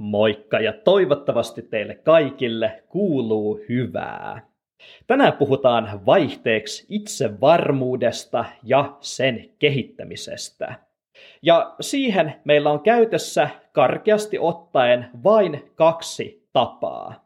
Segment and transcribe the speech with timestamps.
[0.00, 4.42] Moikka ja toivottavasti teille kaikille kuuluu hyvää.
[5.06, 10.74] Tänään puhutaan vaihteeksi itsevarmuudesta ja sen kehittämisestä.
[11.42, 17.24] Ja siihen meillä on käytössä karkeasti ottaen vain kaksi tapaa.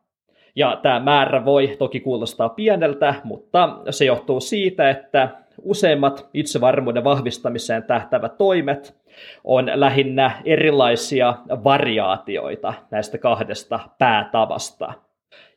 [0.56, 5.29] Ja tämä määrä voi toki kuulostaa pieneltä, mutta se johtuu siitä, että
[5.64, 8.96] useimmat itsevarmuuden vahvistamiseen tähtävät toimet
[9.44, 14.92] on lähinnä erilaisia variaatioita näistä kahdesta päätavasta.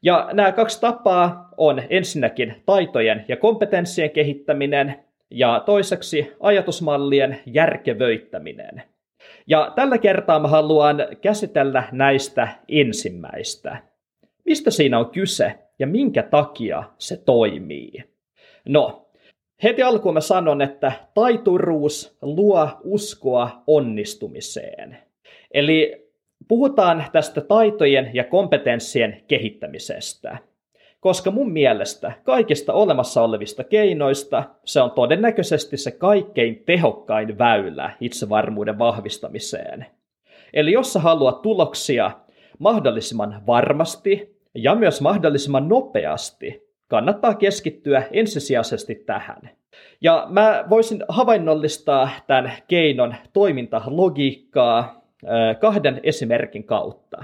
[0.01, 4.99] Ja nämä kaksi tapaa on ensinnäkin taitojen ja kompetenssien kehittäminen
[5.31, 8.84] ja toiseksi ajatusmallien järkevöittäminen.
[9.48, 13.77] Ja tällä kertaa mä haluan käsitellä näistä ensimmäistä.
[14.45, 18.03] Mistä siinä on kyse ja minkä takia se toimii?
[18.67, 19.06] No,
[19.63, 24.98] Heti alkuun mä sanon, että taituruus luo uskoa onnistumiseen.
[25.53, 26.07] Eli
[26.48, 30.37] puhutaan tästä taitojen ja kompetenssien kehittämisestä.
[30.99, 38.79] Koska mun mielestä kaikista olemassa olevista keinoista se on todennäköisesti se kaikkein tehokkain väylä itsevarmuuden
[38.79, 39.85] vahvistamiseen.
[40.54, 42.12] Eli jos sä haluat tuloksia
[42.60, 49.49] mahdollisimman varmasti ja myös mahdollisimman nopeasti, kannattaa keskittyä ensisijaisesti tähän.
[50.02, 55.02] Ja mä voisin havainnollistaa tämän keinon toimintalogiikkaa
[55.60, 57.24] kahden esimerkin kautta.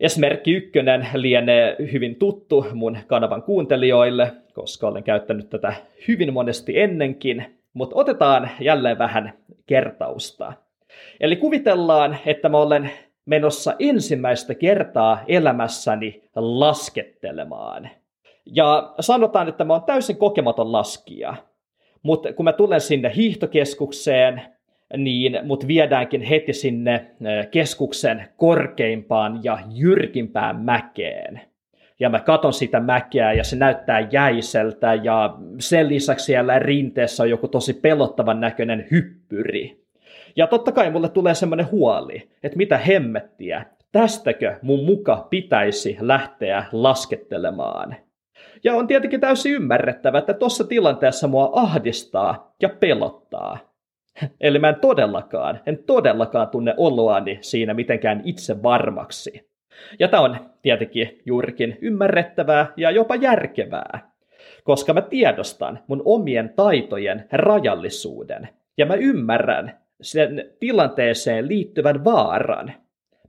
[0.00, 5.74] Esimerkki ykkönen lienee hyvin tuttu mun kanavan kuuntelijoille, koska olen käyttänyt tätä
[6.08, 9.32] hyvin monesti ennenkin, mutta otetaan jälleen vähän
[9.66, 10.52] kertausta.
[11.20, 12.90] Eli kuvitellaan, että mä olen
[13.26, 17.90] menossa ensimmäistä kertaa elämässäni laskettelemaan–
[18.46, 21.34] ja sanotaan, että mä oon täysin kokematon laskija.
[22.02, 24.42] Mutta kun mä tulen sinne hiihtokeskukseen,
[24.96, 27.06] niin mut viedäänkin heti sinne
[27.50, 31.40] keskuksen korkeimpaan ja jyrkimpään mäkeen.
[32.00, 37.30] Ja mä katon sitä mäkeä ja se näyttää jäiseltä ja sen lisäksi siellä rinteessä on
[37.30, 39.84] joku tosi pelottavan näköinen hyppyri.
[40.36, 46.64] Ja totta kai mulle tulee semmoinen huoli, että mitä hemmettiä, tästäkö mun muka pitäisi lähteä
[46.72, 47.96] laskettelemaan.
[48.64, 53.58] Ja on tietenkin täysin ymmärrettävä, että tuossa tilanteessa mua ahdistaa ja pelottaa.
[54.40, 59.50] Eli mä en todellakaan, en todellakaan tunne oloani siinä mitenkään itse varmaksi.
[59.98, 64.12] Ja tämä on tietenkin juurikin ymmärrettävää ja jopa järkevää,
[64.64, 72.72] koska mä tiedostan mun omien taitojen rajallisuuden ja mä ymmärrän sen tilanteeseen liittyvän vaaran.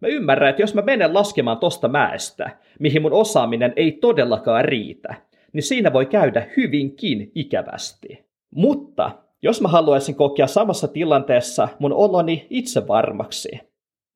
[0.03, 2.50] Mä ymmärrän, että jos mä menen laskemaan tosta mäestä,
[2.80, 5.16] mihin mun osaaminen ei todellakaan riitä,
[5.53, 8.25] niin siinä voi käydä hyvinkin ikävästi.
[8.56, 9.12] Mutta
[9.42, 13.50] jos mä haluaisin kokea samassa tilanteessa mun oloni itse varmaksi,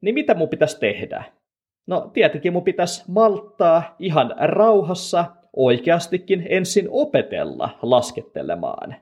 [0.02, 1.24] niin mitä mun pitäisi tehdä?
[1.88, 8.96] No tietenkin mun pitäisi malttaa ihan rauhassa oikeastikin ensin opetella laskettelemaan.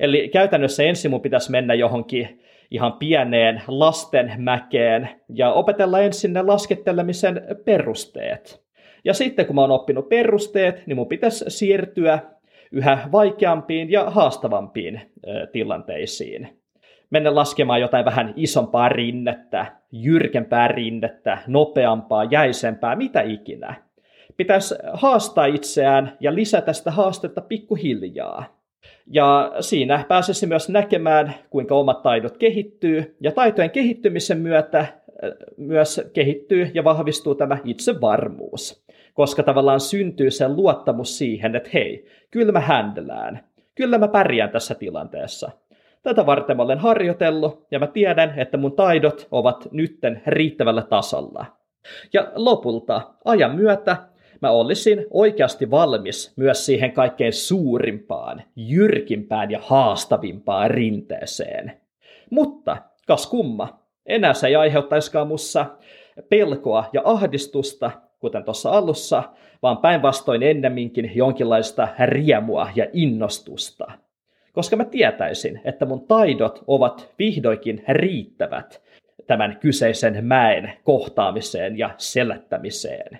[0.00, 2.40] Eli käytännössä ensin mun pitäisi mennä johonkin
[2.70, 8.62] ihan pieneen lastenmäkeen ja opetella ensin ne laskettelemisen perusteet.
[9.04, 12.18] Ja sitten kun mä oon oppinut perusteet, niin mun pitäisi siirtyä
[12.72, 15.00] yhä vaikeampiin ja haastavampiin
[15.52, 16.60] tilanteisiin.
[17.10, 23.74] Mennä laskemaan jotain vähän isompaa rinnettä, jyrkempää rinnettä, nopeampaa, jäisempää, mitä ikinä.
[24.36, 28.59] Pitäisi haastaa itseään ja lisätä sitä haastetta pikkuhiljaa.
[29.06, 34.88] Ja siinä pääsisi myös näkemään, kuinka omat taidot kehittyy, ja taitojen kehittymisen myötä äh,
[35.56, 42.52] myös kehittyy ja vahvistuu tämä itsevarmuus, koska tavallaan syntyy se luottamus siihen, että hei, kyllä
[42.52, 45.50] mä händelään, kyllä mä pärjään tässä tilanteessa.
[46.02, 51.46] Tätä varten mä olen harjoitellut ja mä tiedän, että mun taidot ovat nytten riittävällä tasolla.
[52.12, 53.96] Ja lopulta ajan myötä
[54.42, 61.72] mä olisin oikeasti valmis myös siihen kaikkein suurimpaan, jyrkimpään ja haastavimpaan rinteeseen.
[62.30, 62.76] Mutta,
[63.06, 65.66] kas kumma, enää se ei aiheuttaisikaan mussa
[66.28, 69.22] pelkoa ja ahdistusta, kuten tuossa alussa,
[69.62, 73.92] vaan päinvastoin ennemminkin jonkinlaista riemua ja innostusta.
[74.52, 78.82] Koska mä tietäisin, että mun taidot ovat vihdoikin riittävät
[79.26, 83.18] tämän kyseisen mäen kohtaamiseen ja selättämiseen.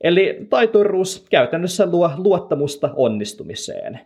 [0.00, 4.00] Eli taituruus käytännössä luo luottamusta onnistumiseen.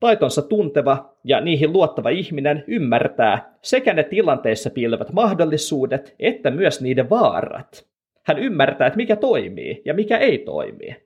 [0.00, 7.10] Taitonsa tunteva ja niihin luottava ihminen ymmärtää sekä ne tilanteissa piilevät mahdollisuudet että myös niiden
[7.10, 7.86] vaarat.
[8.26, 10.96] Hän ymmärtää, että mikä toimii ja mikä ei toimi.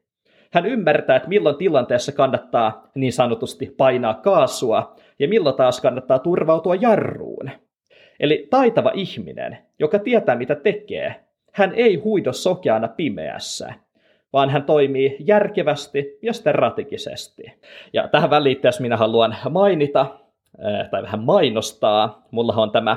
[0.52, 6.74] Hän ymmärtää, että milloin tilanteessa kannattaa niin sanotusti painaa kaasua ja milloin taas kannattaa turvautua
[6.74, 7.50] jarruun.
[8.20, 11.14] Eli taitava ihminen, joka tietää mitä tekee,
[11.52, 13.74] hän ei huido sokeana pimeässä,
[14.34, 17.42] vaan hän toimii järkevästi ja strategisesti.
[17.92, 20.06] Ja tähän väliin, jos minä haluan mainita,
[20.90, 22.26] tai vähän mainostaa.
[22.30, 22.96] Mulla on tämä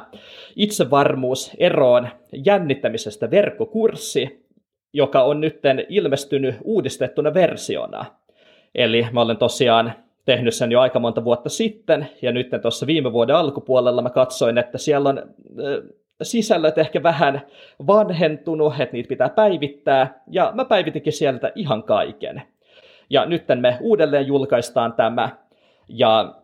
[0.56, 2.08] itsevarmuus eroon
[2.46, 4.48] jännittämisestä verkkokurssi,
[4.94, 8.06] joka on nyt ilmestynyt uudistettuna versiona.
[8.76, 9.94] Eli mä olen tosiaan
[10.26, 14.58] tehnyt sen jo aika monta vuotta sitten, ja nyt tuossa viime vuoden alkupuolella mä katsoin,
[14.58, 15.24] että siellä on
[16.22, 17.42] sisällöt ehkä vähän
[17.88, 22.42] vanhentunut, että niitä pitää päivittää, ja mä päivitinkin sieltä ihan kaiken.
[23.10, 25.30] Ja nyt me uudelleen julkaistaan tämä,
[25.90, 26.36] ja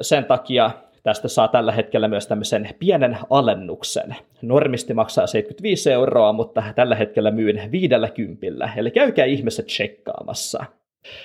[0.00, 0.70] sen takia
[1.02, 4.16] tästä saa tällä hetkellä myös tämmöisen pienen alennuksen.
[4.42, 10.64] Normisti maksaa 75 euroa, mutta tällä hetkellä myyn 50, eli käykää ihmiset tsekkaamassa.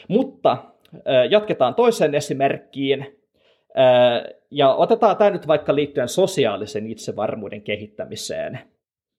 [0.07, 0.57] Mutta
[1.29, 3.19] jatketaan toiseen esimerkkiin,
[4.51, 8.59] ja otetaan tämä nyt vaikka liittyen sosiaalisen itsevarmuuden kehittämiseen.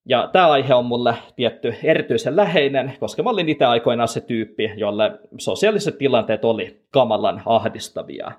[0.09, 4.73] Ja tämä aihe on mulle tietty erityisen läheinen, koska mä olin itse aikoinaan se tyyppi,
[4.77, 8.33] jolle sosiaaliset tilanteet oli kamalan ahdistavia.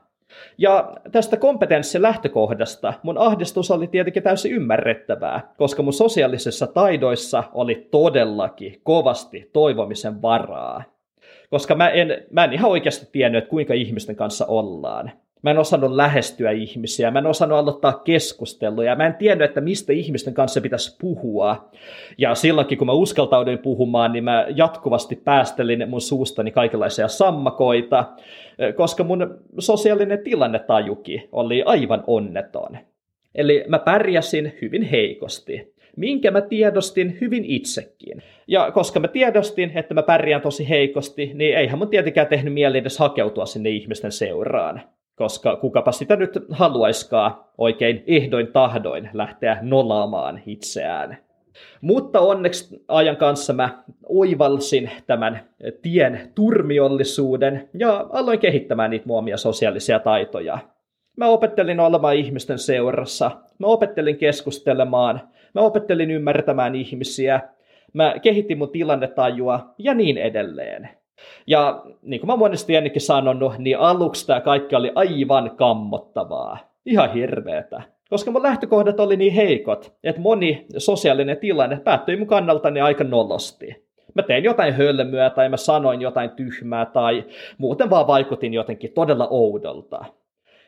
[0.58, 7.88] Ja tästä kompetenssin lähtökohdasta mun ahdistus oli tietenkin täysin ymmärrettävää, koska mun sosiaalisissa taidoissa oli
[7.92, 10.84] todellakin kovasti toivomisen varaa.
[11.50, 15.12] Koska mä en, mä en ihan oikeasti tiennyt, että kuinka ihmisten kanssa ollaan.
[15.42, 19.94] Mä en osannut lähestyä ihmisiä, mä en osannut aloittaa keskusteluja, mä en tiennyt, että mistä
[19.94, 21.70] ihmisten kanssa pitäisi puhua.
[22.18, 28.06] Ja silloinkin, kun mä uskaltauduin puhumaan, niin mä jatkuvasti päästelin mun suustani kaikenlaisia sammakoita,
[28.76, 32.78] koska mun sosiaalinen tilannetajuki oli aivan onneton.
[33.36, 38.24] Eli mä pärjäsin hyvin heikosti, minkä mä tiedostin hyvin itsekin.
[38.48, 42.78] Ja koska mä tiedostin, että mä pärjään tosi heikosti, niin eihän mun tietenkään tehnyt mieli
[42.78, 44.82] edes hakeutua sinne ihmisten seuraan
[45.18, 51.18] koska kukapa sitä nyt haluaiskaan oikein ehdoin tahdoin lähteä nolaamaan itseään.
[51.82, 55.50] Mutta onneksi ajan kanssa mä oivalsin tämän
[55.82, 60.60] tien turmiollisuuden ja aloin kehittämään niitä muomia sosiaalisia taitoja.
[61.18, 65.22] Mä opettelin olemaan ihmisten seurassa, mä opettelin keskustelemaan,
[65.56, 67.42] mä opettelin ymmärtämään ihmisiä,
[67.94, 70.90] mä kehitin mun tilannetajua ja niin edelleen.
[71.48, 76.58] Ja niin kuin mä monesti ennenkin sanonut, niin aluksi tämä kaikki oli aivan kammottavaa.
[76.86, 77.82] Ihan hirveetä.
[78.10, 83.88] Koska mun lähtökohdat oli niin heikot, että moni sosiaalinen tilanne päättyi mun kannaltani aika nolosti.
[84.16, 87.24] Mä tein jotain hölmöä tai mä sanoin jotain tyhmää tai
[87.58, 90.06] muuten vaan vaikutin jotenkin todella oudolta.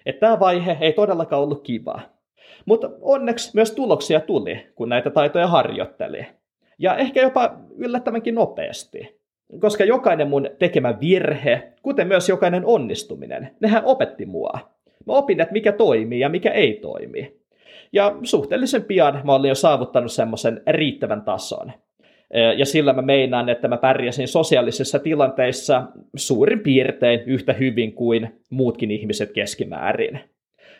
[0.05, 1.99] Että tämä vaihe ei todellakaan ollut kiva.
[2.65, 6.25] Mutta onneksi myös tuloksia tuli, kun näitä taitoja harjoitteli.
[6.79, 9.18] Ja ehkä jopa yllättävänkin nopeasti.
[9.59, 14.59] Koska jokainen mun tekemä virhe, kuten myös jokainen onnistuminen, nehän opetti mua.
[15.05, 17.39] Mä opin, että mikä toimii ja mikä ei toimi.
[17.93, 21.71] Ja suhteellisen pian mä olin jo saavuttanut semmoisen riittävän tason.
[22.57, 25.83] Ja sillä mä meinaan, että mä pärjäsin sosiaalisissa tilanteissa
[26.15, 30.19] suurin piirtein yhtä hyvin kuin muutkin ihmiset keskimäärin.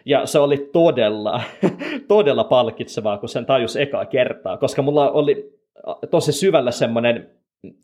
[0.06, 1.42] Ja se oli todella,
[2.08, 5.60] todella palkitsevaa, kun sen tajus ekaa kertaa, koska mulla oli
[6.12, 7.30] tosi syvällä semmoinen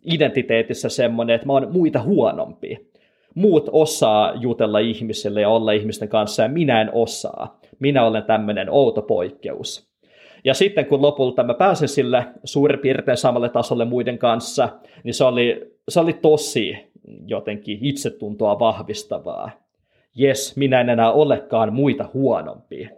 [0.05, 2.91] identiteetissä semmoinen, että mä oon muita huonompi.
[3.35, 7.59] Muut osaa jutella ihmisille ja olla ihmisten kanssa ja minä en osaa.
[7.79, 9.95] Minä olen tämmöinen outo poikkeus.
[10.43, 14.69] Ja sitten kun lopulta mä pääsin sille suurin piirtein samalle tasolle muiden kanssa,
[15.03, 16.77] niin se oli, se oli tosi
[17.27, 19.51] jotenkin itsetuntoa vahvistavaa.
[20.15, 22.89] Jes, minä en enää olekaan muita huonompi.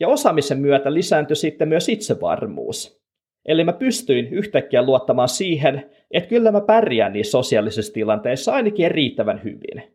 [0.00, 3.03] Ja osaamisen myötä lisääntyi sitten myös itsevarmuus.
[3.46, 9.40] Eli mä pystyin yhtäkkiä luottamaan siihen, että kyllä mä pärjään niissä sosiaalisissa tilanteissa ainakin riittävän
[9.44, 9.94] hyvin.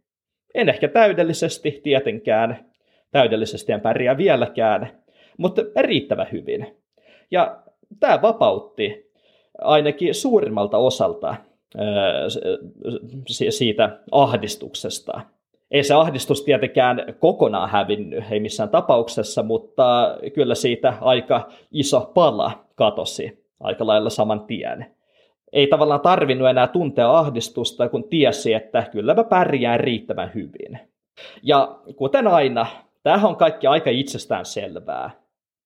[0.55, 2.65] En ehkä täydellisesti tietenkään,
[3.11, 4.91] täydellisesti en pärjää vieläkään,
[5.37, 6.67] mutta riittävän hyvin.
[7.31, 7.63] Ja
[7.99, 9.11] tämä vapautti
[9.61, 11.35] ainakin suurimmalta osalta
[13.27, 15.21] siitä ahdistuksesta.
[15.71, 22.65] Ei se ahdistus tietenkään kokonaan hävinnyt, ei missään tapauksessa, mutta kyllä siitä aika iso pala
[22.75, 24.85] katosi aika lailla saman tien.
[25.53, 30.79] Ei tavallaan tarvinnut enää tuntea ahdistusta, kun tiesi, että kyllä mä pärjään riittävän hyvin.
[31.43, 32.65] Ja kuten aina,
[33.03, 35.09] tämähän on kaikki aika itsestään selvää.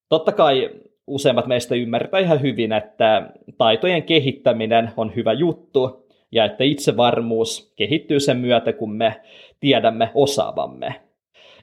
[0.10, 0.70] Totta kai
[1.08, 8.20] useimmat meistä ymmärtää ihan hyvin, että taitojen kehittäminen on hyvä juttu ja että itsevarmuus kehittyy
[8.20, 9.22] sen myötä, kun me
[9.60, 10.96] tiedämme osaavamme.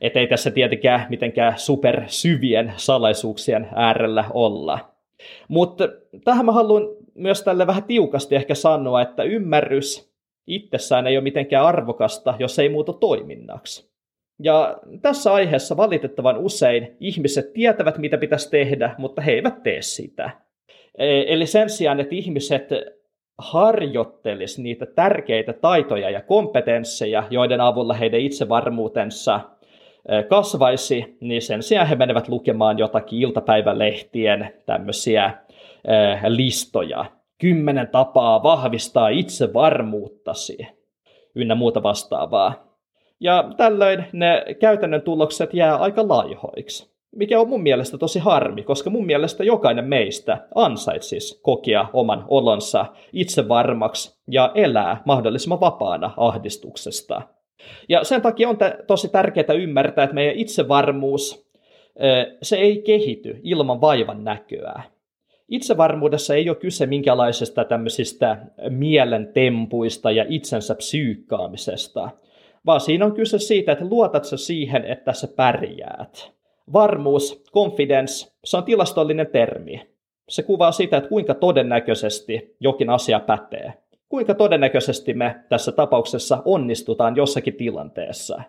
[0.00, 4.89] Että ei tässä tietenkään mitenkään supersyvien salaisuuksien äärellä olla.
[5.48, 5.88] Mutta
[6.24, 6.82] tähän mä haluan
[7.14, 10.10] myös tälle vähän tiukasti ehkä sanoa, että ymmärrys
[10.46, 13.90] itsessään ei ole mitenkään arvokasta, jos ei muuta toiminnaksi.
[14.42, 20.30] Ja tässä aiheessa valitettavan usein ihmiset tietävät, mitä pitäisi tehdä, mutta he eivät tee sitä.
[20.98, 22.68] E, eli sen sijaan, että ihmiset
[23.38, 29.40] harjoittelis niitä tärkeitä taitoja ja kompetensseja, joiden avulla heidän itsevarmuutensa
[30.28, 35.30] kasvaisi, niin sen sijaan he menevät lukemaan jotakin iltapäivälehtien tämmöisiä
[36.28, 37.04] listoja.
[37.38, 40.58] Kymmenen tapaa vahvistaa itsevarmuuttasi
[41.34, 42.70] ynnä muuta vastaavaa.
[43.20, 48.90] Ja tällöin ne käytännön tulokset jää aika laihoiksi mikä on mun mielestä tosi harmi, koska
[48.90, 57.22] mun mielestä jokainen meistä ansaitsisi kokea oman olonsa itsevarmaksi ja elää mahdollisimman vapaana ahdistuksesta.
[57.88, 61.50] Ja sen takia on tosi tärkeää ymmärtää, että meidän itsevarmuus,
[62.42, 64.82] se ei kehity ilman vaivan näköä.
[65.48, 68.36] Itsevarmuudessa ei ole kyse minkälaisesta tämmöisistä
[68.68, 72.10] mielentempuista ja itsensä psyykkaamisesta,
[72.66, 76.32] vaan siinä on kyse siitä, että luotat sä siihen, että sä pärjäät.
[76.72, 79.82] Varmuus, confidence, se on tilastollinen termi.
[80.28, 83.72] Se kuvaa sitä, että kuinka todennäköisesti jokin asia pätee.
[84.10, 88.42] Kuinka todennäköisesti me tässä tapauksessa onnistutaan jossakin tilanteessa.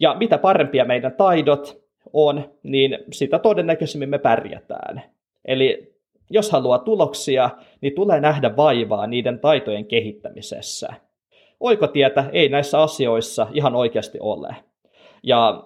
[0.00, 1.82] Ja mitä parempia meidän taidot
[2.12, 5.02] on, niin sitä todennäköisemmin me pärjätään.
[5.44, 5.94] Eli
[6.30, 10.88] jos haluaa tuloksia, niin tulee nähdä vaivaa niiden taitojen kehittämisessä.
[11.60, 14.56] Oikotietä ei näissä asioissa ihan oikeasti ole.
[15.22, 15.64] Ja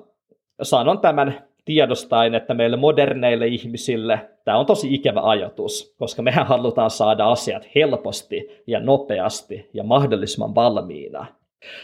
[0.62, 6.90] sanon tämän tiedostaen, että meille moderneille ihmisille tämä on tosi ikävä ajatus, koska mehän halutaan
[6.90, 11.26] saada asiat helposti ja nopeasti ja mahdollisimman valmiina.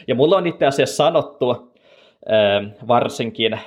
[0.09, 1.73] Ja mulla on itse asiassa sanottu
[2.89, 3.59] varsinkin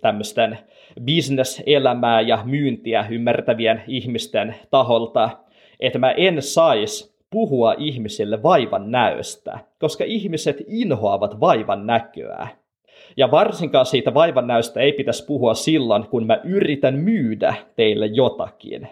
[0.00, 0.58] tämmöisten
[1.04, 5.30] bisneselämää ja myyntiä ymmärtävien ihmisten taholta,
[5.80, 12.48] että mä en saisi puhua ihmisille vaivan näöstä, koska ihmiset inhoavat vaivan näköä.
[13.16, 18.88] Ja varsinkaan siitä vaivannäöstä ei pitäisi puhua silloin, kun mä yritän myydä teille jotakin.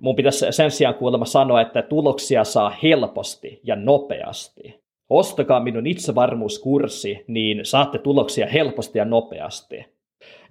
[0.00, 4.80] Mun pitäisi sen sijaan kuulemma sanoa, että tuloksia saa helposti ja nopeasti.
[5.10, 9.86] Ostakaa minun itsevarmuuskurssi, niin saatte tuloksia helposti ja nopeasti.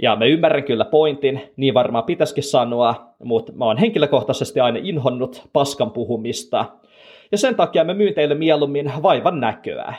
[0.01, 5.49] Ja mä ymmärrän kyllä pointin, niin varmaan pitäisikin sanoa, mutta mä oon henkilökohtaisesti aina inhonnut
[5.53, 6.65] paskan puhumista.
[7.31, 9.93] Ja sen takia mä myyn teille mieluummin vaivan näköä.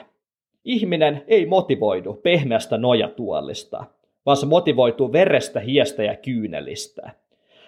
[0.69, 3.85] Ihminen ei motivoidu pehmeästä nojatuolista,
[4.27, 7.11] vaan se motivoituu verestä, hiestä ja kyynelistä.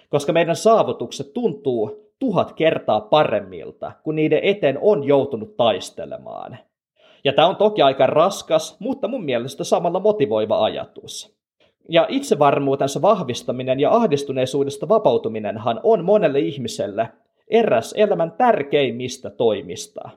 [0.09, 6.57] Koska meidän saavutukset tuntuu tuhat kertaa paremmilta, kun niiden eteen on joutunut taistelemaan.
[7.23, 11.35] Ja tämä on toki aika raskas, mutta mun mielestä samalla motivoiva ajatus.
[11.89, 17.09] Ja itsevarmuutensa vahvistaminen ja ahdistuneisuudesta vapautuminenhan on monelle ihmiselle
[17.47, 20.09] eräs elämän tärkeimmistä toimista.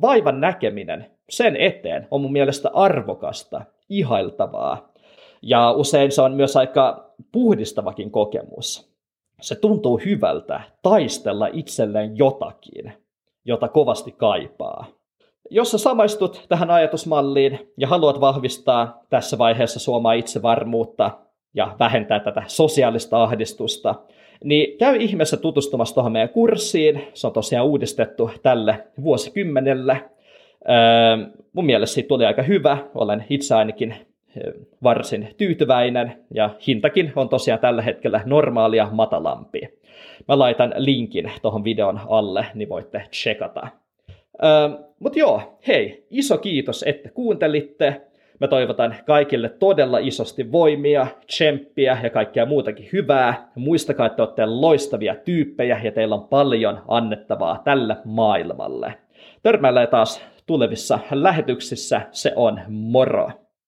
[0.00, 4.88] Vaivan näkeminen sen eteen on mun mielestä arvokasta, ihailtavaa.
[5.42, 8.96] Ja usein se on myös aika puhdistavakin kokemus.
[9.40, 12.92] Se tuntuu hyvältä taistella itselleen jotakin,
[13.44, 14.86] jota kovasti kaipaa.
[15.50, 21.10] Jos sä samaistut tähän ajatusmalliin ja haluat vahvistaa tässä vaiheessa suomaa itsevarmuutta
[21.54, 23.94] ja vähentää tätä sosiaalista ahdistusta,
[24.44, 27.08] niin käy ihmeessä tutustumassa tuohon meidän kurssiin.
[27.14, 30.10] Se on tosiaan uudistettu tälle vuosikymmenelle.
[30.68, 32.78] Öö, mun mielestä siitä tuli aika hyvä.
[32.94, 33.94] Olen itse ainakin
[34.82, 39.60] varsin tyytyväinen ja hintakin on tosiaan tällä hetkellä normaalia matalampi.
[40.28, 43.68] Mä laitan linkin tuohon videon alle, niin voitte checkata.
[44.44, 44.68] Öö,
[44.98, 48.00] Mutta joo, hei, iso kiitos, että kuuntelitte.
[48.40, 53.50] Mä toivotan kaikille todella isosti voimia, tsemppiä ja kaikkea muutakin hyvää.
[53.54, 58.94] Muistakaa, että olette loistavia tyyppejä ja teillä on paljon annettavaa tälle maailmalle.
[59.42, 62.08] Törmäilee taas tulevissa lähetyksissä.
[62.12, 63.45] Se on moro!